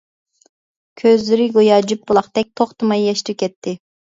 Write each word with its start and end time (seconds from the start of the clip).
كۆزلىرى 1.01 1.45
گويا 1.57 1.77
جۈپ 1.91 2.09
بولاقتەك 2.13 2.51
توختىماي 2.63 3.07
ياش 3.11 3.25
تۆكەتتى. 3.29 3.77